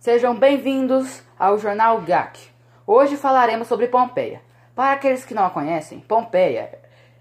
Sejam 0.00 0.34
bem-vindos 0.34 1.22
ao 1.38 1.58
Jornal 1.58 2.00
GAC. 2.00 2.48
Hoje 2.86 3.18
falaremos 3.18 3.68
sobre 3.68 3.86
Pompeia. 3.86 4.40
Para 4.74 4.92
aqueles 4.92 5.26
que 5.26 5.34
não 5.34 5.44
a 5.44 5.50
conhecem, 5.50 6.00
Pompeia 6.00 6.80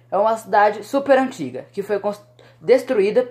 é 0.10 0.18
uma 0.18 0.38
cidade 0.38 0.86
super 0.86 1.18
antiga 1.18 1.68
que 1.74 1.84
foi 1.84 2.02
destruída 2.62 3.28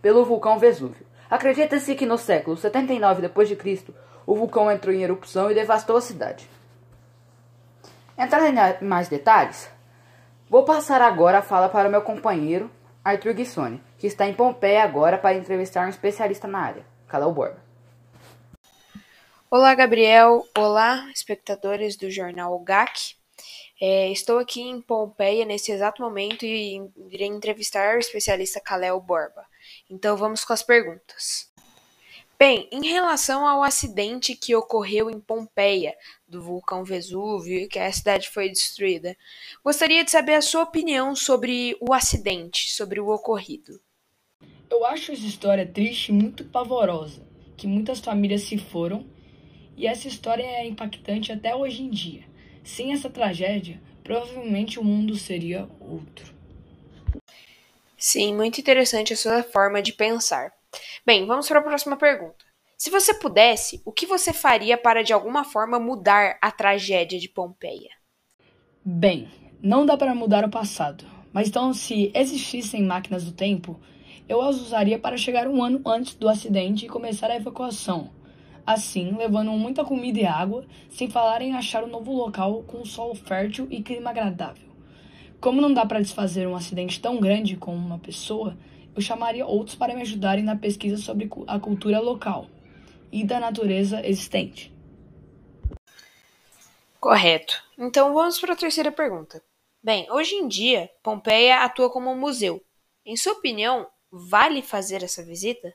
pelo 0.00 0.24
vulcão 0.24 0.58
Vesúvio. 0.58 1.06
Acredita-se 1.28 1.94
que 1.94 2.06
no 2.06 2.16
século 2.16 2.56
79 2.56 3.28
d.C., 3.28 3.92
o 4.24 4.34
vulcão 4.34 4.72
entrou 4.72 4.94
em 4.94 5.02
erupção 5.02 5.50
e 5.50 5.54
devastou 5.54 5.98
a 5.98 6.00
cidade. 6.00 6.48
Entrando 8.16 8.46
em 8.46 8.86
mais 8.86 9.08
detalhes, 9.08 9.70
vou 10.48 10.64
passar 10.64 11.02
agora 11.02 11.40
a 11.40 11.42
fala 11.42 11.68
para 11.68 11.90
meu 11.90 12.00
companheiro 12.00 12.70
Arthur 13.04 13.34
Guissoni, 13.34 13.82
que 13.98 14.06
está 14.06 14.26
em 14.26 14.32
Pompeia 14.32 14.82
agora 14.82 15.18
para 15.18 15.36
entrevistar 15.36 15.84
um 15.84 15.90
especialista 15.90 16.48
na 16.48 16.60
área, 16.60 16.86
Calão 17.06 17.34
Borba. 17.34 17.65
Olá, 19.48 19.76
Gabriel. 19.76 20.44
Olá, 20.58 21.08
espectadores 21.14 21.94
do 21.94 22.10
jornal 22.10 22.58
GAC. 22.58 23.14
É, 23.80 24.10
estou 24.10 24.38
aqui 24.40 24.60
em 24.60 24.80
Pompeia 24.80 25.44
nesse 25.44 25.70
exato 25.70 26.02
momento 26.02 26.44
e 26.44 26.80
irei 27.08 27.28
entrevistar 27.28 27.94
o 27.94 28.00
especialista 28.00 28.60
Kalel 28.60 29.00
Borba. 29.00 29.46
Então 29.88 30.16
vamos 30.16 30.44
com 30.44 30.52
as 30.52 30.64
perguntas. 30.64 31.48
Bem, 32.36 32.68
em 32.72 32.88
relação 32.88 33.46
ao 33.46 33.62
acidente 33.62 34.34
que 34.34 34.52
ocorreu 34.56 35.08
em 35.08 35.20
Pompeia, 35.20 35.94
do 36.26 36.42
vulcão 36.42 36.82
Vesúvio, 36.82 37.56
e 37.60 37.68
que 37.68 37.78
a 37.78 37.92
cidade 37.92 38.28
foi 38.28 38.48
destruída, 38.48 39.16
gostaria 39.62 40.02
de 40.02 40.10
saber 40.10 40.34
a 40.34 40.42
sua 40.42 40.64
opinião 40.64 41.14
sobre 41.14 41.76
o 41.80 41.94
acidente, 41.94 42.74
sobre 42.74 42.98
o 42.98 43.08
ocorrido. 43.08 43.80
Eu 44.68 44.84
acho 44.84 45.12
essa 45.12 45.24
história 45.24 45.64
triste 45.64 46.08
e 46.08 46.12
muito 46.12 46.44
pavorosa, 46.46 47.24
que 47.56 47.68
muitas 47.68 48.00
famílias 48.00 48.42
se 48.42 48.58
foram 48.58 49.14
e 49.76 49.86
essa 49.86 50.08
história 50.08 50.42
é 50.42 50.66
impactante 50.66 51.30
até 51.30 51.54
hoje 51.54 51.82
em 51.82 51.90
dia. 51.90 52.24
Sem 52.64 52.92
essa 52.92 53.10
tragédia, 53.10 53.80
provavelmente 54.02 54.80
o 54.80 54.84
mundo 54.84 55.14
seria 55.16 55.68
outro. 55.78 56.34
Sim, 57.98 58.34
muito 58.34 58.60
interessante 58.60 59.12
a 59.12 59.16
sua 59.16 59.42
forma 59.42 59.82
de 59.82 59.92
pensar. 59.92 60.52
Bem, 61.04 61.26
vamos 61.26 61.48
para 61.48 61.60
a 61.60 61.62
próxima 61.62 61.96
pergunta. 61.96 62.44
Se 62.76 62.90
você 62.90 63.14
pudesse, 63.14 63.80
o 63.84 63.92
que 63.92 64.06
você 64.06 64.32
faria 64.32 64.76
para 64.76 65.02
de 65.02 65.12
alguma 65.12 65.44
forma 65.44 65.78
mudar 65.78 66.38
a 66.42 66.50
tragédia 66.50 67.18
de 67.18 67.28
Pompeia? 67.28 67.90
Bem, 68.84 69.28
não 69.62 69.86
dá 69.86 69.96
para 69.96 70.14
mudar 70.14 70.44
o 70.44 70.50
passado, 70.50 71.04
mas 71.32 71.48
então 71.48 71.72
se 71.72 72.10
existissem 72.14 72.82
máquinas 72.82 73.24
do 73.24 73.32
tempo, 73.32 73.80
eu 74.28 74.42
as 74.42 74.56
usaria 74.56 74.98
para 74.98 75.16
chegar 75.16 75.48
um 75.48 75.62
ano 75.62 75.80
antes 75.86 76.14
do 76.14 76.28
acidente 76.28 76.84
e 76.84 76.88
começar 76.88 77.30
a 77.30 77.36
evacuação 77.36 78.10
assim 78.66 79.16
levando 79.16 79.52
muita 79.52 79.84
comida 79.84 80.18
e 80.18 80.26
água, 80.26 80.66
sem 80.90 81.08
falar 81.08 81.40
em 81.40 81.54
achar 81.54 81.84
um 81.84 81.88
novo 81.88 82.12
local 82.12 82.64
com 82.64 82.84
solo 82.84 83.14
fértil 83.14 83.68
e 83.70 83.82
clima 83.82 84.10
agradável. 84.10 84.68
Como 85.40 85.60
não 85.60 85.72
dá 85.72 85.86
para 85.86 86.00
desfazer 86.00 86.48
um 86.48 86.56
acidente 86.56 87.00
tão 87.00 87.20
grande 87.20 87.56
com 87.56 87.74
uma 87.74 87.98
pessoa, 87.98 88.56
eu 88.94 89.00
chamaria 89.00 89.46
outros 89.46 89.76
para 89.76 89.94
me 89.94 90.02
ajudarem 90.02 90.42
na 90.42 90.56
pesquisa 90.56 90.96
sobre 90.96 91.30
a 91.46 91.60
cultura 91.60 92.00
local 92.00 92.46
e 93.12 93.22
da 93.24 93.38
natureza 93.38 94.04
existente. 94.04 94.74
Correto. 96.98 97.62
Então 97.78 98.12
vamos 98.12 98.40
para 98.40 98.54
a 98.54 98.56
terceira 98.56 98.90
pergunta. 98.90 99.42
Bem, 99.82 100.10
hoje 100.10 100.34
em 100.34 100.48
dia, 100.48 100.90
Pompeia 101.02 101.62
atua 101.62 101.88
como 101.90 102.10
um 102.10 102.18
museu. 102.18 102.60
Em 103.04 103.16
sua 103.16 103.34
opinião, 103.34 103.86
vale 104.10 104.62
fazer 104.62 105.04
essa 105.04 105.22
visita? 105.22 105.72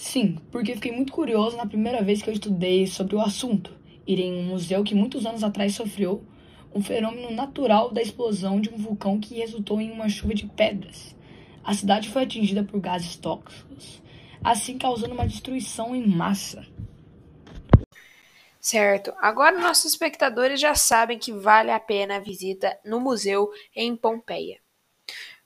Sim, 0.00 0.38
porque 0.50 0.74
fiquei 0.74 0.92
muito 0.92 1.12
curioso 1.12 1.58
na 1.58 1.66
primeira 1.66 2.02
vez 2.02 2.22
que 2.22 2.30
eu 2.30 2.32
estudei 2.32 2.86
sobre 2.86 3.14
o 3.14 3.20
assunto. 3.20 3.78
Irei 4.06 4.28
em 4.28 4.38
um 4.38 4.44
museu 4.44 4.82
que 4.82 4.94
muitos 4.94 5.26
anos 5.26 5.44
atrás 5.44 5.74
sofreu 5.74 6.24
um 6.74 6.82
fenômeno 6.82 7.30
natural 7.30 7.90
da 7.92 8.00
explosão 8.00 8.62
de 8.62 8.70
um 8.70 8.78
vulcão 8.78 9.20
que 9.20 9.34
resultou 9.34 9.78
em 9.78 9.90
uma 9.90 10.08
chuva 10.08 10.32
de 10.32 10.46
pedras. 10.46 11.14
A 11.62 11.74
cidade 11.74 12.08
foi 12.08 12.22
atingida 12.22 12.64
por 12.64 12.80
gases 12.80 13.14
tóxicos, 13.16 14.02
assim 14.42 14.78
causando 14.78 15.12
uma 15.12 15.28
destruição 15.28 15.94
em 15.94 16.06
massa. 16.06 16.66
Certo. 18.58 19.12
Agora 19.20 19.60
nossos 19.60 19.92
espectadores 19.92 20.58
já 20.58 20.74
sabem 20.74 21.18
que 21.18 21.30
vale 21.30 21.70
a 21.70 21.78
pena 21.78 22.16
a 22.16 22.20
visita 22.20 22.74
no 22.86 23.00
museu 23.00 23.50
em 23.76 23.94
Pompeia. 23.94 24.60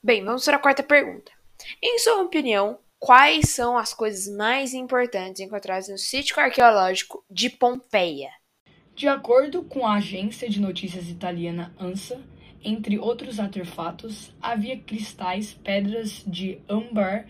Bem, 0.01 0.25
vamos 0.25 0.45
para 0.45 0.59
a 0.59 0.61
quarta 0.61 0.85
pergunta. 0.85 1.33
Em 1.83 1.99
sua 1.99 2.23
opinião, 2.23 2.79
Quais 3.05 3.51
são 3.51 3.77
as 3.77 3.93
coisas 3.93 4.35
mais 4.35 4.73
importantes 4.73 5.39
encontradas 5.39 5.91
no 5.91 5.99
sítio 5.99 6.41
arqueológico 6.41 7.23
de 7.31 7.51
Pompeia? 7.51 8.31
De 8.97 9.07
acordo 9.07 9.63
com 9.63 9.87
a 9.87 9.97
agência 9.97 10.49
de 10.49 10.59
notícias 10.59 11.11
italiana 11.11 11.71
ANSA, 11.79 12.19
entre 12.65 12.99
outros 12.99 13.39
artefatos, 13.39 14.33
havia 14.41 14.79
cristais, 14.79 15.53
pedras 15.53 16.25
de 16.27 16.59
âmbar 16.67 17.27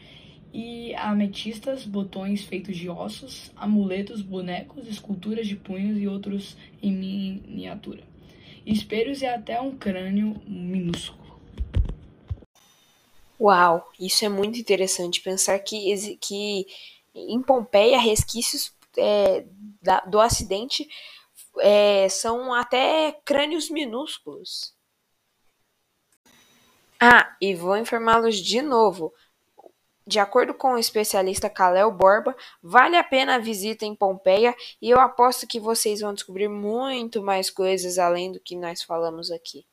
e 0.52 0.94
ametistas, 0.94 1.84
botões 1.84 2.44
feitos 2.44 2.76
de 2.76 2.88
ossos, 2.88 3.50
amuletos, 3.56 4.22
bonecos, 4.22 4.86
esculturas 4.86 5.48
de 5.48 5.56
punhos 5.56 5.98
e 6.00 6.06
outros 6.06 6.56
em 6.80 6.92
miniatura, 6.92 8.04
espelhos 8.64 9.22
e 9.22 9.26
até 9.26 9.60
um 9.60 9.76
crânio 9.76 10.40
minúsculo. 10.46 11.23
Uau, 13.40 13.90
isso 13.98 14.24
é 14.24 14.28
muito 14.28 14.58
interessante 14.58 15.20
pensar 15.20 15.58
que, 15.58 16.16
que 16.18 16.66
em 17.14 17.42
Pompeia 17.42 17.98
resquícios 17.98 18.72
é, 18.96 19.44
da, 19.82 20.00
do 20.00 20.20
acidente 20.20 20.88
é, 21.58 22.08
são 22.08 22.52
até 22.54 23.12
crânios 23.24 23.70
minúsculos. 23.70 24.74
Ah, 27.00 27.36
e 27.40 27.54
vou 27.54 27.76
informá-los 27.76 28.36
de 28.36 28.62
novo. 28.62 29.12
De 30.06 30.18
acordo 30.18 30.52
com 30.52 30.74
o 30.74 30.78
especialista 30.78 31.48
Kalel 31.48 31.90
Borba, 31.90 32.36
vale 32.62 32.96
a 32.96 33.02
pena 33.02 33.36
a 33.36 33.38
visita 33.38 33.86
em 33.86 33.94
Pompeia 33.94 34.54
e 34.80 34.90
eu 34.90 35.00
aposto 35.00 35.46
que 35.46 35.58
vocês 35.58 36.00
vão 36.00 36.12
descobrir 36.12 36.48
muito 36.48 37.22
mais 37.22 37.50
coisas 37.50 37.98
além 37.98 38.30
do 38.30 38.38
que 38.38 38.54
nós 38.54 38.82
falamos 38.82 39.30
aqui. 39.30 39.66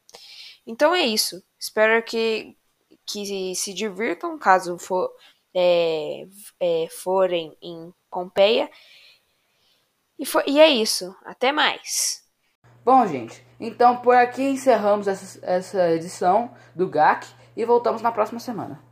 Então 0.66 0.95
é 0.95 1.01
isso. 1.01 1.44
Espero 1.59 2.01
que 2.03 2.55
que 3.11 3.55
se 3.55 3.73
divirtam 3.73 4.38
caso 4.38 4.77
for, 4.77 5.11
é, 5.53 6.25
é, 6.59 6.88
forem 6.89 7.55
em 7.61 7.94
Pompeia. 8.09 8.69
E, 10.17 10.25
for, 10.25 10.44
e 10.45 10.59
é 10.59 10.67
isso. 10.67 11.16
Até 11.25 11.51
mais. 11.51 12.21
Bom, 12.83 13.05
gente, 13.05 13.45
então 13.59 13.97
por 13.97 14.16
aqui 14.16 14.41
encerramos 14.44 15.07
essa, 15.07 15.39
essa 15.45 15.91
edição 15.91 16.51
do 16.75 16.88
GAC 16.88 17.27
e 17.55 17.63
voltamos 17.63 18.01
na 18.01 18.11
próxima 18.11 18.39
semana. 18.39 18.91